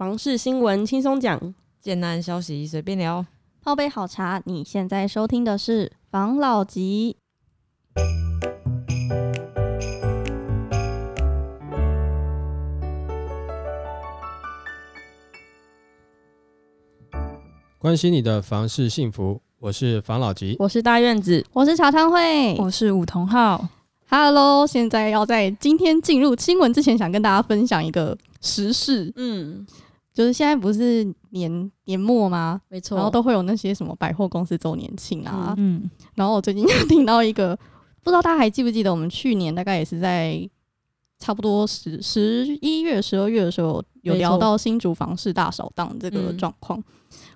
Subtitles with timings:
[0.00, 3.26] 房事新闻轻松讲，简单消息随便聊。
[3.62, 7.18] 泡杯好茶，你现在收听的是房老吉。
[17.78, 20.56] 关心你的房事幸福，我是房老吉。
[20.58, 23.68] 我是大院子，我是茶汤会，我是梧桐号。
[24.08, 29.66] Hello，现在要在今天进入新闻之前，想跟大家分享一个时事，嗯，
[30.20, 32.60] 就是现在不是年年末吗？
[32.68, 35.54] 没错，然后都会有那些什么百货公司周年庆啊。
[35.56, 37.56] 嗯，然后我最近 听到一个，
[38.02, 40.46] 不知道大家还记不记得，我们去年大概也是在
[41.18, 46.84] 差不多十十一月、十二月的时候，有聊到新竹房市大扫荡这个嗯状况。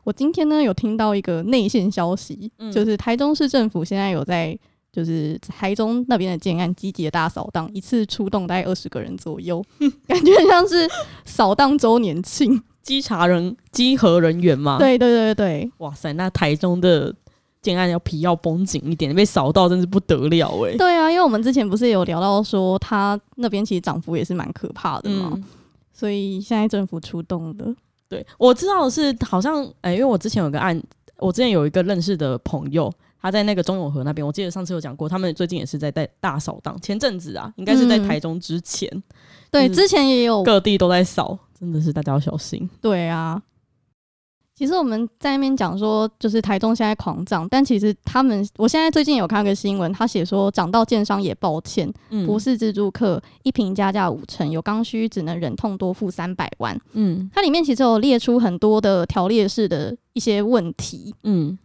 [0.04, 4.58] 我今天呢有听到一个内线消息，嗯就是台中市政府现在有在
[4.92, 9.64] 就是台中那边的建案积极的大扫荡，一次出动大概二十个人左右，
[10.06, 10.86] 感觉像是
[11.24, 12.62] 扫荡周年庆。
[12.84, 17.12] 稽查人稽核人员嘛，，对对对对，哇塞，那台中的
[17.60, 25.44] 建案要皮要绷紧一点，被扫到真是不得了哎、对啊，因为我们之前不是有聊到说，他那边其实涨幅也是蛮可怕的嘛，嗯，
[25.92, 27.74] 所以现在政府出动的。
[28.06, 30.80] 对，我知道是好像哎、因为我之前有个案，
[31.18, 32.92] 我之前有一个认识的朋友。
[33.24, 36.78] 他在那个中永和那边，我记得上次有讲过，他们最近也是在带大扫荡。
[36.82, 38.86] 前阵子啊，应该是在嗯台中之前，
[39.50, 42.68] 对，之前也有各地都在扫，真的是大家要小心。
[42.82, 43.40] 对啊。
[44.54, 56.80] 其实我们在那边讲说，就是台中现在狂涨，但其实他们，我现在最近有看一个新闻，他写说涨到建商也抱歉，嗯不是自住客一平加价五成，有刚需只能忍痛多付三百万。
[56.92, 61.58] 嗯它里面其实有列出很多的条列式的一些问题，嗯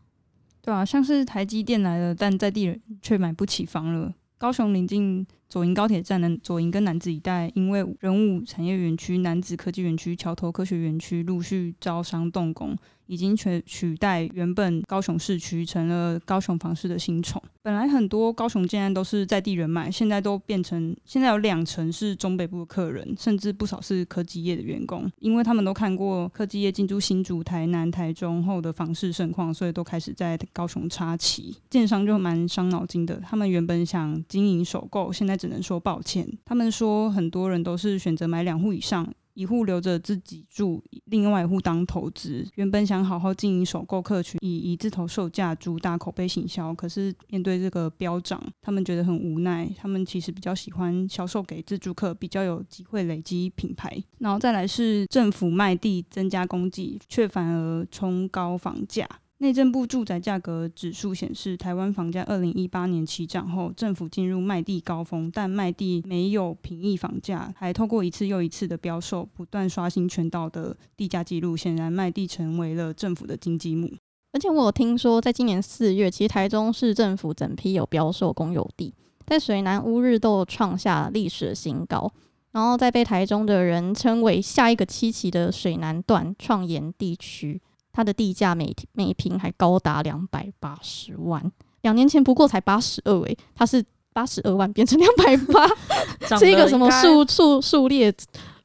[0.62, 4.12] 对啊，像是台积电来了，但在地人却买不起房了。
[4.40, 12.78] 高雄临近左营高铁站的左营跟南子一带，因为人物产业园区、南子科技园区、桥头科学园区陆续招商动工，
[13.10, 17.42] 已经取取代原本高雄市区，成了高雄房市的新宠。
[17.64, 31.58] 本来很多高雄建案都是在地人买，现在都变成现在有两成是中北部的客人，甚至不少是科技业的员工，因为他们都看过科技业进驻新竹、台南、台中后的房市盛况，所以都开始在高雄插旗。
[31.68, 36.28] 建商就蛮伤脑筋的，他们原本想经营首购，现在只能说抱歉。
[36.46, 39.12] 他们说很多人都是选择买两户以上。
[39.40, 42.46] 一户留着自己住，另外一户当投资。
[42.56, 49.74] 原本想好好经营首购客群，以一字头售价主打口碑行销，可是面对这个飙涨，他们觉得很无奈。
[49.78, 54.04] 他们其实比较喜欢销售给自住客，比较有机会累积品牌。
[54.18, 59.08] 然后再来是政府卖地增加供给，却反而冲高房价。
[59.42, 71.56] 内政部住宅价格指数显示，台湾房价二零一八年起涨后，政府进入卖地高峰，但卖地没有平抑房价，还透过一次又一次的标售，不断刷新全岛的地价记录。
[71.56, 73.90] 显然，卖地成为了政府的金鸡母。
[74.34, 78.94] 而且我有听说，在今年四月，其实台中市政府整批有标售公有地，
[79.26, 82.12] 在水南乌日都创下历史的新高，
[82.52, 87.62] 然后再被台中的人称为下一个七期的水南段创研地区，
[87.92, 91.52] 它的地价每每平还高达两百八十万，
[91.82, 93.84] 两年前不过才八十二诶，它是
[94.14, 95.68] 八十二万变成两百八，
[96.28, 98.14] 涨是一个什么数数数列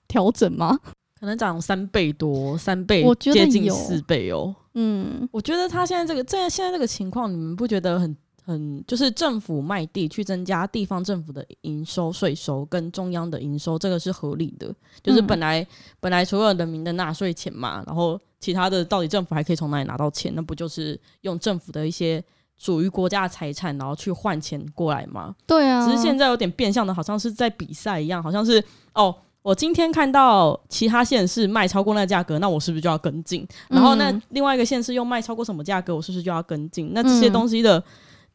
[0.06, 0.78] 调整吗？
[1.18, 4.54] 可能涨三倍多，三倍，我觉得接近有四倍哦。
[4.74, 8.14] 嗯，我觉得他现在这个在现在这个情况，你们不觉得很
[8.44, 14.72] 很就是政府卖地去增加地方政府的营收税收跟中央的营收，这个是合理的。
[15.02, 15.66] 就是嗯本来、
[15.98, 20.32] 本来除了人民的纳税钱嘛，然后其他的到底政府还可以从哪里拿到钱？
[20.34, 22.22] 那不就是用政府的一些
[22.58, 25.34] 属于国家的财产，然后去换钱过来吗？
[25.46, 28.62] 对啊，只是现在有点变相的，好像是在比赛一样，好像是
[28.92, 33.46] 哦，我今天看到其他县市卖超过那个价格，那我是不是就要跟进？
[33.68, 36.92] 然后那嗯另外一个县市又卖超过什么价格，我是不是就要跟进？
[36.92, 37.82] 那这些嗯东西的，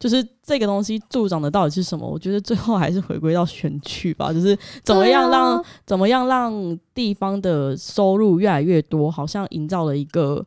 [0.00, 2.08] 就是这个东西助长的到底是什么？
[2.08, 10.44] 我觉得最后还是回归到选区吧，就是怎么样让、啊怎么样让地方的收入越来越多，好像营造了一个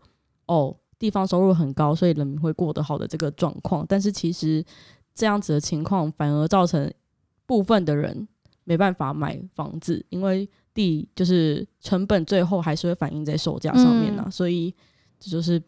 [0.47, 3.85] 哦，地方收入很高，所以人民会过得好的这个状况。
[3.87, 4.65] 但是其实
[5.13, 6.91] 这样子的情况反而造成
[7.45, 8.27] 部分的人
[8.63, 14.73] 没办法买房子，因为地就是成本最后还是会反映在售价上面啊，嗯所以
[15.19, 15.61] 这就是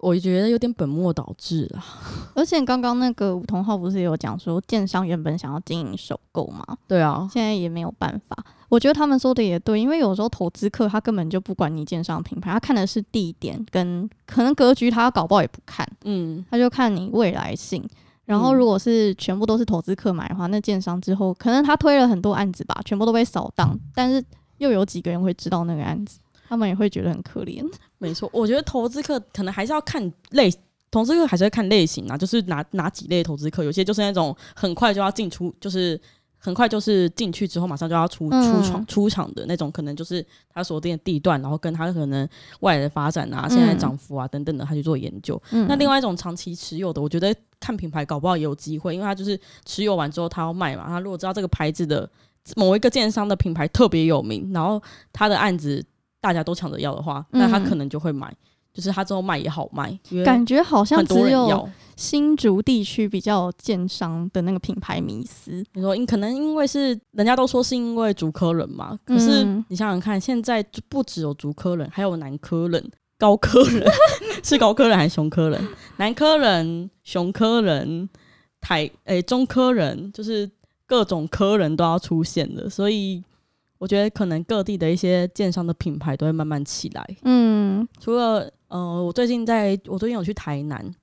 [0.00, 1.84] 我觉得有点本末倒置啊。
[2.34, 8.36] 而且刚刚那个梧桐浩不是有讲说，建商原本想要经营首购嘛，对啊，现在也没有办法。
[8.68, 17.88] 我觉得他们说的也对，因为有时候投资客他根本就不管你建商品牌，他看的是地点跟可能格局，他搞不好也不看，嗯，他就看你未来性。
[18.24, 24.22] 然后嗯如果是全部都是投资客买的话，那建商之后可能他推了很多案子吧，全部都被扫荡，但是
[24.58, 26.18] 又有几个人会知道那个案子？
[26.48, 27.64] 他们也会觉得很可怜。
[27.98, 30.52] 没错，我觉得投资客可能还是要看类，
[30.90, 35.98] 投资客还是要看类型啊，就是哪哪几类投资客，有些就是那种很快就要进出，就是
[36.38, 42.28] 很快就是进去之后马上就要出嗯出场出场的那种，可能就是他锁定的地段，然后跟他可能
[42.60, 45.40] 未来的发展啊、现在涨幅啊等等的，他去做研究。
[45.50, 52.08] 嗯，那另外一种长期持有的，我觉得看品牌搞不好也有机会，因为他就是持有完之后他要卖嘛，他如果知道这个牌子的
[52.54, 54.80] 某一个建商的品牌特别有名，然后
[55.12, 55.84] 他的案子
[56.26, 58.34] 大家都抢着要的话，那他嗯可能就会买，
[58.74, 61.68] 就是他之后卖也好卖，感觉好像只有。
[61.96, 65.64] 新竹地区比较有建商的那个品牌迷思。
[65.72, 73.82] 你说，因可能因为是人家都说是因为竹科人嘛，可是嗯你想想看，现在就不只有竹科人，还有南科人、高科人，
[74.44, 75.58] 是高科人还是熊科人？
[75.96, 78.06] 南科人、熊科人、
[78.60, 80.50] 台诶、中科人，就是
[80.84, 83.24] 各种科人都要出现的，所以
[83.78, 87.16] 我觉得可能各地的一些建商的品牌都会慢慢起来。
[87.22, 87.86] 嗯。
[88.00, 90.94] 除了呃，我最近在我最近有去台南，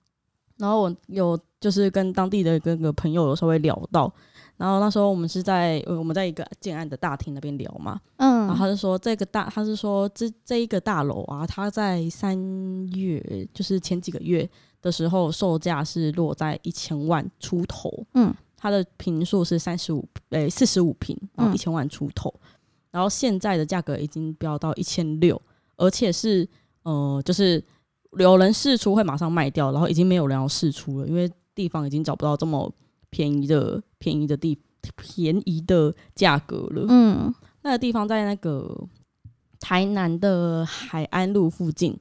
[0.58, 4.12] 然后我有就是跟当地的各个朋友有稍微聊到，
[4.58, 8.48] 然后那时候我们是在呃我们在一个建案的大厅那边聊嘛，嗯。
[8.48, 12.38] 然后嗯他就说这个大他是说这这一个大楼啊，它在三
[12.90, 14.50] 月就是前几个月
[14.81, 21.56] 的时候售价是落在一千万出头，嗯，它的平数是三十五诶四十五平，然后嗯。
[21.56, 22.34] 一千万出头，
[22.94, 25.42] 然后现在的价格已经飙到一千六，
[25.75, 26.48] 而且是
[26.84, 27.62] 呃就是
[28.19, 32.72] 有人试出会马上卖掉，然后已经没有人要试出了，因为地方已经找不到这么
[33.10, 34.57] 便宜的便宜的地
[34.95, 36.86] 便宜的价格了。
[36.88, 38.88] 嗯那个地方在那个
[39.60, 41.98] 台南的海安路附近。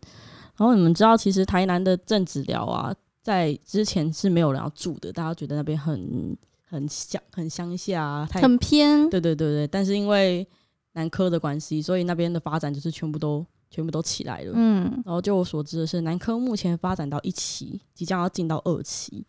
[0.57, 6.37] 然后你们知道，其实台南的正子寮啊，在之前是没有人要住的，大家觉得那边很
[6.69, 9.09] 很乡很乡下、啊，太很偏。
[9.09, 9.67] 对对对对。
[9.67, 10.47] 但是因为
[10.93, 14.53] 南科的关系，所以那边的发展就是全部都全部都起来了。
[14.55, 19.25] 嗯然后就我所知的是，南科目前发展到一期，即将要进到二期。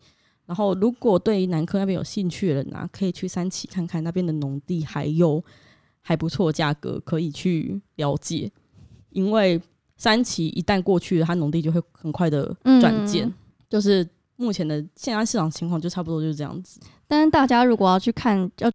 [0.46, 5.42] 然后，如果对于南科那边有兴趣的人啊，可以去三期看看那边的农地，还有
[6.02, 8.52] 还不错的价格可以去了解。
[9.08, 9.58] 因为
[9.96, 13.26] 三期一旦过去了，它农地就会很快的转建。
[13.26, 13.34] 嗯
[13.70, 14.06] 就是
[14.36, 16.78] 目前的现在市场情况就差不多就是这样子。
[17.08, 18.70] 但是大家如果要去看要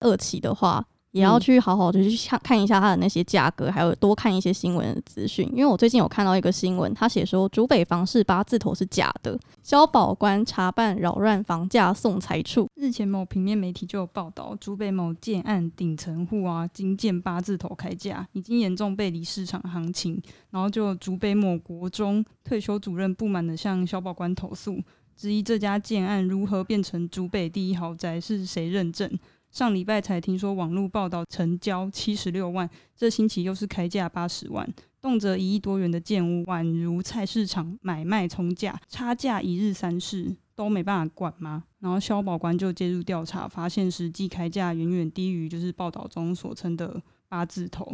[0.00, 5.48] 二期的话，也要嗯去好好的去看看一下它的那些价格，还有多看一些新闻的资讯。
[5.52, 12.68] 因为我最近有看到一个新闻，他写说竹北房市八字头是假的，消保官查办扰乱房价送财处。
[12.76, 20.20] 日前某平面媒体就有报道，竹北某建案顶层户啊，金建八字头开价，已经严重背离市场行情。
[20.50, 24.78] 然后就有竹北某国中退休主任不满的向消保官投诉，
[25.16, 29.10] 质疑这家建案如何变成竹北第一豪宅，是谁认证？
[29.50, 34.68] 上礼拜才听说网络报道成交七十六万，这星期又是开价八十万，
[35.00, 41.64] 动辄一亿多元的建物，宛如菜市场买卖冲价，差价一日三市，都没办法管吗？
[41.80, 47.92] 然后消保官就介入调查，发现实际开价远远低于就是报道中所称的八字头。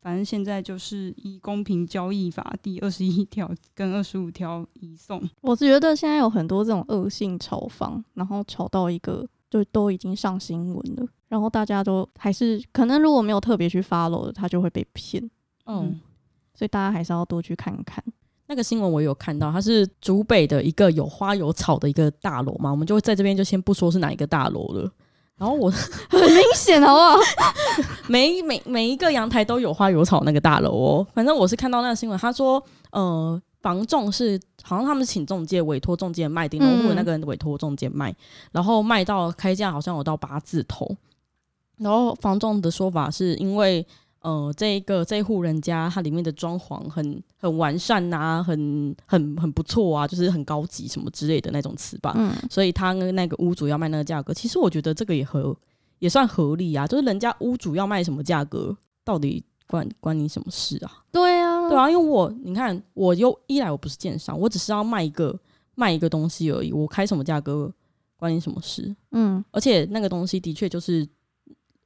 [0.00, 5.20] 反正现在就是依公平交易法第二十一条跟二十五条移送。
[5.40, 15.22] 我觉得现在有很多这种恶性炒房，然后炒到一个就都已经上新闻了，然后大家都还是可能如果没有特别去 follow 的，他就会被骗，
[15.66, 16.00] 嗯，
[16.54, 18.02] 所以大家还是要多去看看。
[18.48, 24.88] 那个新闻我有看到，它是竹北的一个有花有草的一个大楼嘛，我们就在这边就先不说是哪一个大楼了。
[25.36, 25.68] 然后我
[26.08, 27.16] 很明显，好不好？
[28.08, 31.06] 每每每一个阳台都有花有草那个大楼哦。
[31.12, 32.62] 反正我是看到那个新闻，他说，
[32.92, 38.14] 呃，房仲是好像他们是请中介委托中介卖，顶楼户那个人委托中介卖，
[38.52, 40.88] 然后卖到开价好像有到八字头。
[41.78, 43.84] 然后房仲的说法是因为，
[44.20, 52.14] 呃，这一个这一户人家它里面的装潢很很完善呐、很很很不错啊，就是很高级什么之类的那种词吧。
[52.16, 55.56] 嗯，所以他跟那个屋主要卖那个价格，其实我觉得这个也合
[55.98, 61.02] 也算合理啊，就是人家屋主要卖什么价格，到底关关你什么事啊？
[61.10, 65.38] 对啊，对啊，因为我你看，我又一来我不是建商，我只是要卖一个
[65.74, 67.72] 卖一个东西而已，我开什么价格
[68.16, 68.94] 关你什么事？
[69.12, 71.06] 嗯，而且那个东西的确就是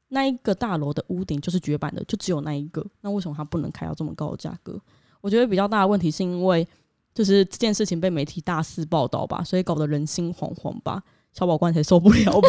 [0.08, 4.80] 那一个大楼的屋顶就是绝版的，就只有那一个，那为什么它不能开到这么高的价格？
[5.20, 6.66] 我觉得比较大的问题是因为
[7.12, 11.02] 就是这件事情被媒体大肆报道吧，所以搞得人心惶惶吧。
[11.32, 12.48] 小宝官才受不了吧？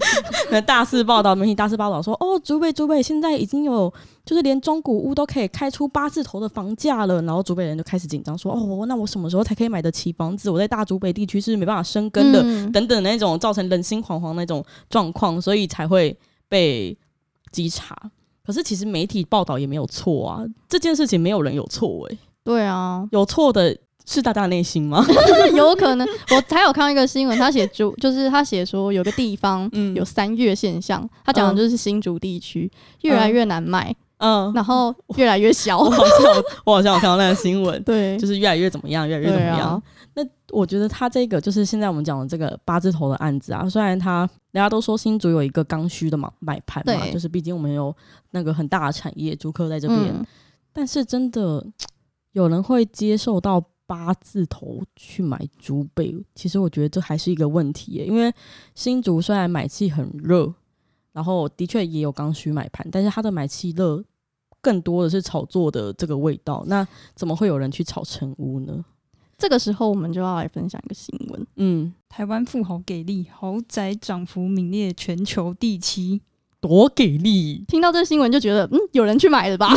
[0.50, 3.92] 那大肆报道，媒体大肆报道说，哦，竹北竹北现在已经有，
[4.24, 7.20] 就是连中古屋都可以开出八字头的房价了。
[7.22, 10.50] 然后竹北人就开始紧张，说，哦，那我什么时候才可以买得起房子？
[10.50, 12.42] 我在大竹北地区是没办法生根的。
[12.42, 16.16] 嗯等等那种造成人心惶惶那种状况，所以才会
[16.48, 16.96] 被
[17.50, 17.96] 稽查。
[18.44, 25.04] 可是其实媒体报道也没有错啊，这件事情没有人有错诶、对啊，有错的是大大内心吗？
[25.54, 26.06] 有可能。
[26.30, 29.94] 我还有看到一个新闻，他写竹， 就是他写说有个地方嗯。
[29.94, 32.70] 有三月现象，他讲的就是新竹地区
[33.02, 35.78] 越来越难卖，嗯，然后越来越小。
[35.78, 35.90] 我。
[35.90, 39.70] 好像有 我好像有看到那个新闻，对，就是越来越怎么样，越来越怎么样。
[39.70, 39.82] 啊，
[40.14, 47.94] 那我觉得他这个就是现在我们讲的这个八字头的案子啊，虽然他大家都说新竹有一个刚需的嘛买盘嘛，就是毕竟我们有
[48.32, 50.26] 那个很大的产业，租客在这边，嗯。
[50.72, 51.64] 但是真的
[52.32, 58.32] 有人会接受到八字头去买竹北，其实我觉得这还是一个问题耶，因为
[58.74, 60.50] 新竹虽然买气很热，
[61.12, 64.02] 然后的确也有刚需买盘，但是它的买气热
[64.62, 68.82] 更多的是炒作的这个味道，那怎么会有人去炒成屋呢？
[69.36, 71.46] 这个时候我们就要来分享一个新闻。
[71.56, 76.22] 嗯，台湾富豪给力，豪宅涨幅名列全球第七。
[76.60, 77.64] 多给力！
[77.66, 79.74] 听到这新闻就觉得，嗯，有人去买了吧？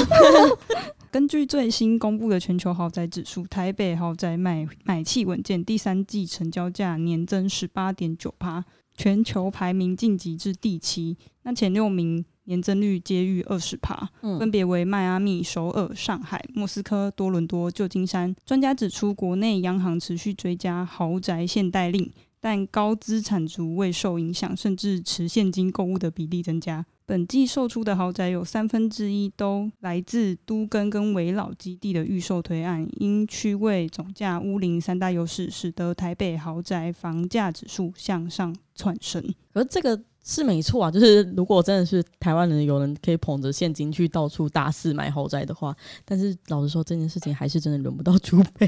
[1.15, 8.65] 根据最新公布的全球豪宅指数，台北豪宅买买气稳健，第三季成交价年增十八点九趴，
[8.97, 11.15] 全球排名晋级至第七。
[11.43, 18.35] 那前六名年增率皆逾二十趴，分嗯别为迈阿密、首尔、上海、莫斯科、多伦多、旧金山。
[18.45, 26.85] 专家指出，国内央行持续追加豪宅限贷令，但高资产族未受影响，甚至持现金购物的比例增加。
[27.07, 39.23] 本季售出的豪宅有三分之一都来自都更跟围老基地的预售推案，因区位、总价、屋龄三大优势，使得台北豪宅房价指数向上窜升。
[39.53, 48.67] 可是这个是没错啊，就是如果真的是台湾人有人可以捧着现金去到处大肆买豪宅的话，但是老实说，这件事情还是真的轮不到竹北，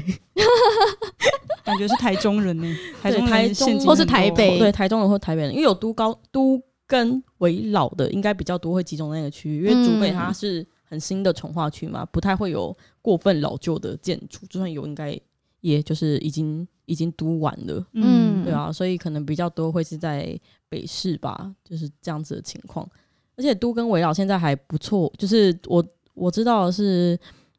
[1.64, 3.52] 感觉是台中人呢、台中人台
[3.84, 15.16] 或是台北对台中人或台北人，因为有都高都跟围老的应该比较多，会集中在那个区域，因为竹北它是很新的从化区嘛，不太会有过分老旧的建筑，就算有，应该
[15.60, 17.86] 也就是已经已经都完了。
[17.92, 20.36] 嗯对啊，所以可能比较多会是在
[20.70, 22.88] 北市吧，就是这样子的情况。
[23.36, 27.16] 而且都跟围绕现在还不错，就是我我知道的是，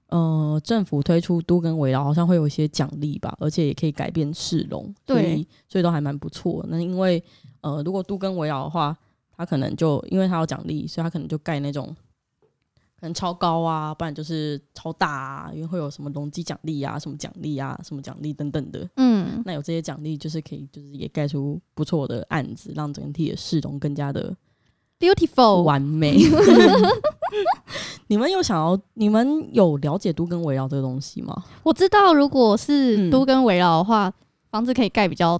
[0.07, 6.65] 呃，政府推出都跟围绕好像会有一些奖励吧，而且也可以改变市容，所对以所以都还蛮不错。
[6.67, 7.23] 那因为
[7.61, 8.97] 呃，如果都跟围绕的话，
[9.39, 11.95] 它可能就因为他有奖励，所以他可能就盖那种。
[12.99, 18.85] 可能超高啊，不然就是超大啊，因为会有什么容积奖励啊、什么奖励啊、什么奖励等等的。
[18.97, 24.35] 嗯，那有这些奖励，就是可以，就是也盖出不错的案子，让整体的市容更加的
[24.99, 26.17] beautiful，完美。
[28.07, 31.45] 你们有想要，你们有了解都跟围绕这个东西吗？
[31.63, 34.13] 我知道，如果是嗯都跟围绕的话，
[34.51, 35.39] 房子可以盖比较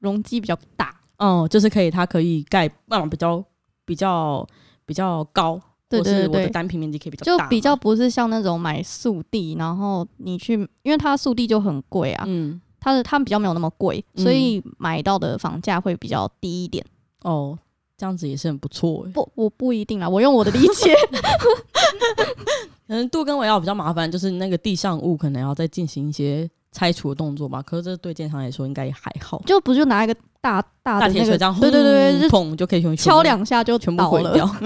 [0.00, 3.42] 容积比较大，嗯，就是可以，它可以盖，嗯，比较
[3.86, 4.46] 比较
[4.84, 10.52] 比较高，对或是我的单平面积可以比较就大嘛，比较不是像那种买速地，然后你去，
[10.82, 16.84] 因为它速地就很贵啊，嗯它的它比较没有那么贵，嗯所以买到的房价会比较低一点。
[17.22, 17.58] 哦，
[17.96, 19.10] 这样子也是很不错欸。
[19.12, 20.94] 不，我不一定啦，我用我的理解。
[22.86, 27.62] 可能杜跟围绕比较麻烦，就是那个地上物可能要再进行一些拆除的动作吧。
[27.62, 29.40] 可是这对建商来说应该也还好。
[29.46, 34.10] 就不就拿一个大大那个，铁锤这样，对对对，轰就砰就可以全敲两下就全部。
[34.10, 34.44] 毁掉。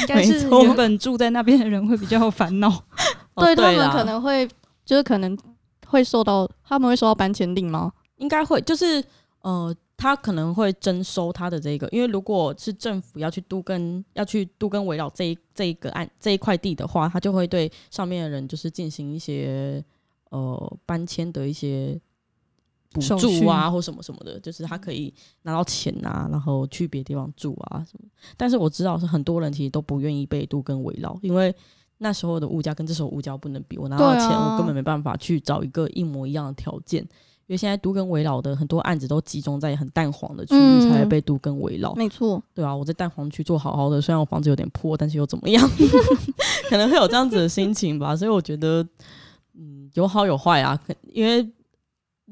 [0.00, 2.68] 应该是原本住在那边的人会比较有烦恼。
[3.34, 4.46] 哦对他们可能会，
[4.84, 5.38] 就是可能
[5.86, 7.92] 会受到，他们会收到搬迁令吗？
[8.16, 9.02] 应该会，就是
[9.42, 19.82] 呃，他可能会征收他的这个，因为如果是政府要去都跟要去都跟围绕这一这一个案这一块地的话，他就会对上面的人就是进行一些
[20.38, 22.00] 呃搬迁的一些
[22.92, 25.12] 补助啊，或什么什么的，就是他可以
[25.42, 28.08] 拿到钱啊，然后去别的地方住啊什么。
[28.36, 31.54] 但是我知道是很多人其实都不愿意被都跟围绕，因为。
[31.98, 37.00] 那时候的物价跟这时候物价不能比，我拿到钱，啊我根本没办法去找一个一模一样的条件。
[37.00, 41.94] 因为现在都跟围绕的很多案子都集中在很淡黄的区域，嗯才会被都跟围绕。
[41.94, 45.66] 没错，对啊，我在蛋黄区做好好的，虽然我房子有点破，但是又怎么样？
[46.68, 48.14] 可能会有这样子的心情吧。
[48.14, 48.88] 所以我觉得，嗯，
[49.96, 50.80] 有好有坏啊。
[50.86, 51.46] 可因为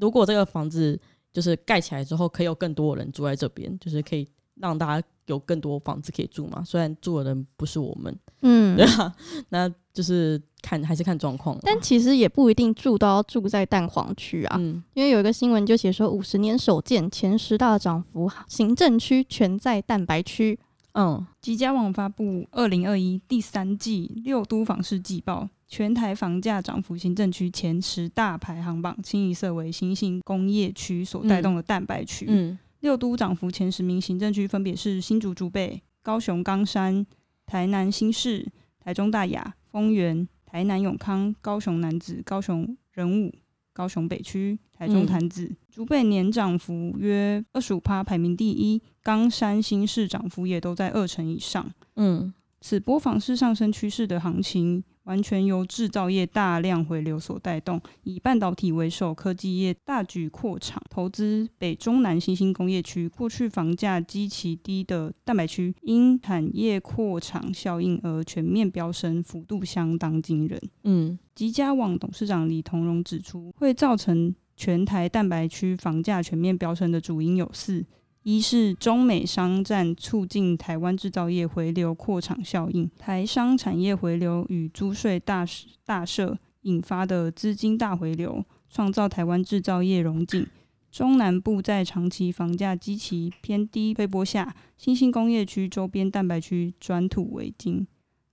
[0.00, 0.98] 如果这个房子
[1.32, 6.62] 就是盖起来之后，可以有更多的人住在这边，就是可以让大家有更多房子可以住嘛。
[6.64, 9.14] 虽然住的人不是我们，嗯对，啊，
[9.48, 11.60] 那就是看还是看状况啊。
[11.64, 20.58] 但其实也不一定住都要住在蛋黄区啊，嗯，因为有一个新闻就写说，五十年首见前十大涨幅，行政区全在蛋白区。
[20.96, 32.26] 嗯吉家网发布二零二一第三季六都房市季报，全台房价涨幅行政区前十大排行榜，清一色为新兴工业区所带动的蛋白区。
[32.28, 37.06] 嗯六都涨幅前十名行政区分别是新竹竹北、高雄冈山、
[37.46, 38.46] 台南新市、
[38.78, 43.32] 台中大雅、丰原、台南永康、高雄男子、高雄人武、
[43.72, 48.82] 高雄北区、台中潭子，竹北年涨幅约二十五趴，排名第一。
[49.02, 51.72] 冈山新市涨幅也都在二成以上。
[51.96, 57.80] 嗯，此波房市上升趋势的行情，完全由制造业大量回流所带动。
[58.02, 63.08] 以半导体为首，科技业大举扩厂投资北中南新兴工业区。
[63.08, 70.60] 过去房价极其低的蛋白区，因产业扩厂效应而全面飙升，幅度相当惊人。
[70.82, 77.84] 嗯，吉家网董事长李同荣指出，会造成全台蛋白区房价全面飙升的主因有四。
[78.24, 85.44] 一是中美商战促进台湾制造业回流扩厂效应，台商产业回流与租税大
[85.84, 90.46] 大赦引发的资金大回流，创造台湾制造业融景。
[90.90, 97.86] 中南部在长期房价极其偏低推波下，新兴工业区周边蛋白区转土为金。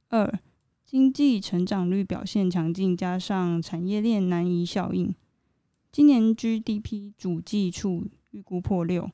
[0.07, 0.39] 二
[0.85, 5.13] 经济成长率表现强劲，加上产业链难移效应，
[5.91, 9.09] 今年 GDP 主计处预估破六。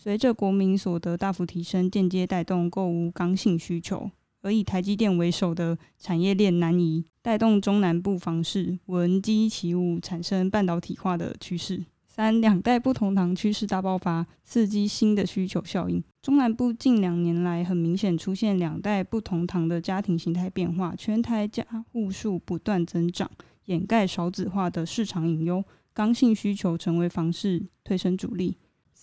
[0.00, 4.08] 随着国民所得大幅提升，间接带动购物刚性需求，
[4.42, 11.84] 而以台积电为首的产业链南移，带动中南部房市闻鸡起舞，产生半导体化的趋势。
[12.06, 16.00] 三两代不同堂趋势大爆发，刺激新的需求效应。
[16.22, 23.28] 中南部近两年来很明显出现两代不同堂的家庭形态变化，全台家户数不断增长，
[23.64, 28.56] 掩盖少子化的市场隐忧，刚性需求成为房市推升主力。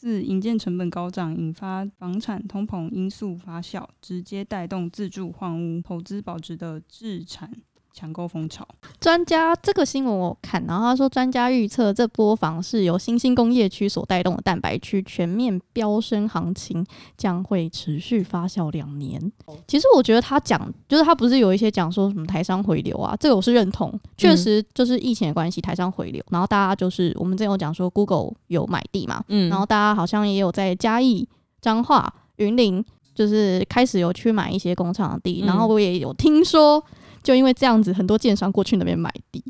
[0.05, 7.51] 四、营建成本高涨，引发房产通膨因素发酵，直接带动自住换屋、投资保值的自产。
[7.95, 8.67] 抢购风潮，
[8.99, 16.85] 专家这个新闻我看，然后他说专家预测这波房是由新兴工业区所带动的蛋白区全面飙升行情
[17.15, 19.31] 将会持续发酵两年。
[19.65, 31.25] 其实我觉得他讲就是他不是有一些讲说什么台商回流啊，这个我是认同，确实就是疫情的关系台商回流，然后大家就是我们之前有讲说 Google 有买地嘛，嗯，然后大家好像也有在嘉义、
[31.61, 36.83] 彰化、云林就是开始有去买一些工厂的地，然后我也有听说。
[37.25, 39.43] 就因为这样子，很多建商过去那边买地，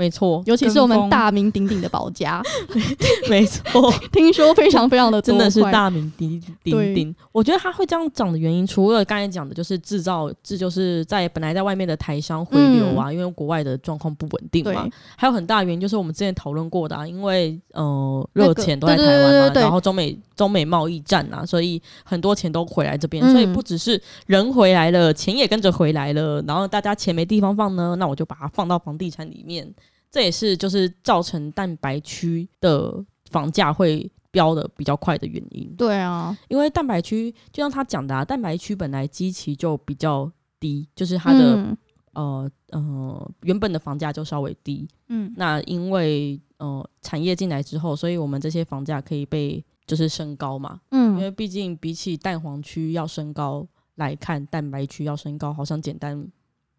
[0.00, 2.42] 没错，尤其是我们大名鼎鼎的保家，
[3.28, 7.14] 没错， 听说非常非常的 真的是大名鼎鼎鼎。
[7.32, 14.88] 我觉得它会这样涨的原因，除了刚才讲的，就是制造，这就是在本来在外面的台商回流啊，因为国外的状况不稳定嘛。
[15.16, 26.42] 还有很大原因就是我们之前讨论过的，啊，因为呃热钱都在台湾嘛，然后中美中美贸易战啊，所以很多钱都回来这边，所以不只是人回来了，钱也跟着回来了。
[26.48, 29.70] 然后大家钱没地方放呢，那我就把它放到房地产里面。
[30.10, 35.72] 这也是就是造成蛋白区的房价会飙的比较快的原因。
[35.76, 41.76] 对啊，因为蛋白区就像他讲的，啊，蛋白区本来基期就比较低，就是它的
[42.14, 44.88] 呃呃原本的房价就稍微低。
[45.08, 50.80] 嗯，那因为呃产业进来之后，所以我们这些房价可以被就是升高嘛。
[50.90, 56.26] 嗯，因为毕竟比起蛋黄区要升高来看，蛋白区要升高好像简单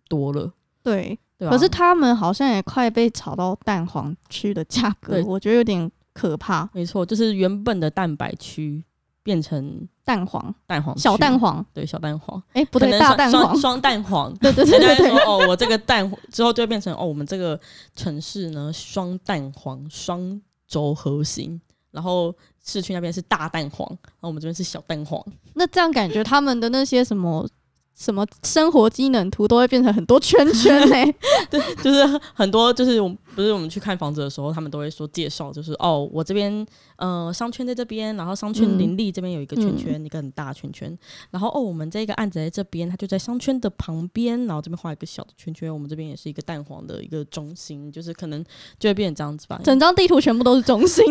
[0.10, 0.52] 多了。
[0.84, 1.18] 对。
[1.50, 6.70] 可是他们好像也快被炒到蛋黄区的价格，我觉得有点可怕。
[6.74, 8.84] 没错，就是原本的蛋白区
[9.24, 12.42] 变成蛋黄，蛋黄小蛋黄，对，小蛋黄。
[12.54, 14.34] 哎，不对，大蛋黄，双蛋黄。
[14.36, 15.10] 对对对对对。
[15.26, 17.60] 哦，我这个蛋之后就会变成哦，我们这个
[17.96, 21.60] 城市呢，双蛋黄，双轴核心，
[21.92, 25.24] 然后市区那边是大蛋黄，然后我们这边是小蛋黄。
[25.56, 27.48] 那这样感觉他们的那些什么？
[27.94, 31.14] 什么生活机能图都会变成很多圈圈呢？
[31.52, 40.98] 对，就是很多，就是我们不是我们去看房子的时候，他们都会说介绍，就是哦，我这边呃商圈在这边，然后商圈林立这边有一个圈圈，一个很大圈圈，
[41.30, 48.44] 然后哦，我们这个案子在这边，它就在商圈的旁边，然后这边画一个小的圈圈，我们这边也是一个蛋黄的一个中心，就是可能
[48.80, 49.62] 就会变成这样子吧。
[49.64, 51.06] 整张地图全部都是中心，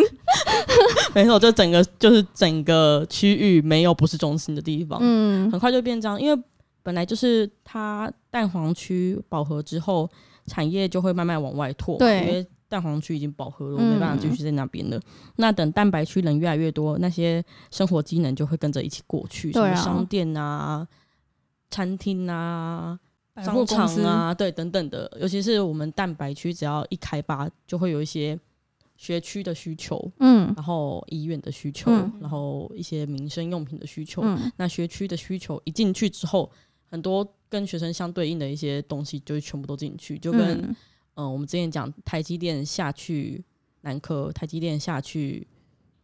[1.15, 6.43] 没错，就整个就是整个区域没有不是中心的地方，嗯，很快就变这样，因为。
[6.91, 10.11] 本来就是它蛋黄区饱和之后，
[10.47, 15.01] 产业就会慢慢往外拓，对，因为蛋黄区已经饱和了，我没办法继续在那边了。
[15.37, 20.85] 那等蛋白区人越来越多，那些生活机能就会跟着一起过去，什么商店啊、
[21.71, 22.99] 餐厅啊、
[23.37, 25.09] 商场啊，对，等等的。
[25.21, 28.37] 尤其是我们蛋白区，只要一开发，就会有一些。
[28.97, 34.23] 学区的需求，嗯，然后医院的需求，然后一些民生用品的需求。
[34.59, 36.51] 那学区的需求一进去之后，
[36.91, 40.75] 很多跟学生相对应的一些东西就会全部都进去，就跟
[41.15, 43.43] 嗯，我们之前讲台积电下去
[43.83, 45.47] 南科，台积电下去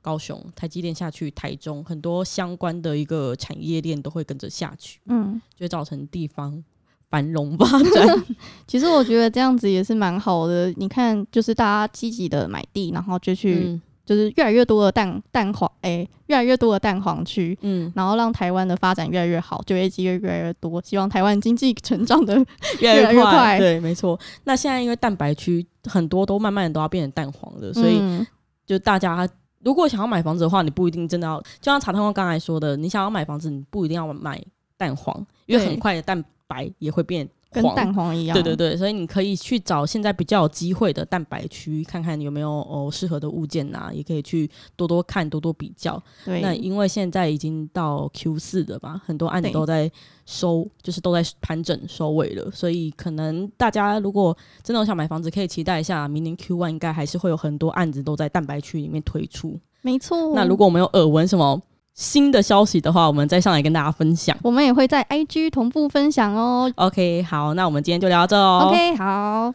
[0.01, 6.63] 高雄，台积电下去台中，很多相关的一个产业链都会跟着下去，嗯，就会造成地方
[7.09, 8.25] 繁荣发展。
[8.67, 10.73] 其实我觉得这样子也是蛮好的。
[10.77, 22.35] 你看，就是大家积极的买地，然后就去，嗯就是越来越多的蛋蛋黄，哎、越来越多的蛋黄区，嗯，然后让台湾的发展越来越好，就业机会越来越多，希望台湾经济成长的
[22.81, 23.59] 越来越快。
[23.59, 24.19] 对，没错。
[24.45, 28.27] 那现在因为蛋白区很多都慢慢的都要变成蛋黄的，所以嗯。
[28.67, 29.29] 就大家
[29.63, 34.43] 如果想要买房子的话，你不一定真的要，就像茶汤光刚才说的，你想要买房子，你不一定要买
[34.77, 37.29] 蛋黄，因为很快的蛋白也会变
[37.63, 37.75] 跟。
[37.75, 38.35] 蛋黄一样。
[38.35, 46.03] 对对对，所以你可以去找现在比较有机会的蛋白区，看看有没有哦适合的物件呐、也可以去多多看、多多比较。
[46.25, 49.91] 对那因为现在已经到 Q 四了嘛，很多案子都在
[50.25, 59.59] 收，就是都在盘整收尾了，所以可能大家如果真的想买房子，可以期待一下，明年 Q one 应该还是会有很多案子都在蛋白区里面推出。
[59.83, 60.35] 没错。
[60.35, 61.61] 那如果我们有耳闻什么
[61.97, 64.37] 新的消息的话，我们再上来跟大家分享。
[64.43, 66.71] 我们也会在 IG 同步分享哦。
[66.77, 68.69] OK，好，那我们今天就聊到这哦。
[68.69, 69.53] OK，好，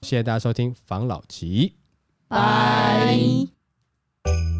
[0.00, 1.74] 谢谢大家收听防老集。
[2.28, 3.46] 拜。
[4.22, 4.55] 拜